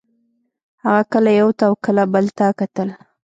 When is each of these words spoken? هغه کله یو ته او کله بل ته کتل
هغه 0.83 1.01
کله 1.13 1.29
یو 1.39 1.49
ته 1.57 1.63
او 1.69 1.73
کله 1.85 2.03
بل 2.13 2.25
ته 2.37 2.45
کتل 2.59 2.89